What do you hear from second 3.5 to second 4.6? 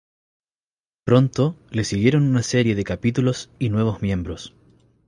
y nuevos miembros.